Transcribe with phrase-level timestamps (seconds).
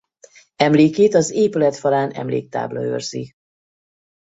[0.55, 3.33] Emlékét az épület falán emléktábla őrzi.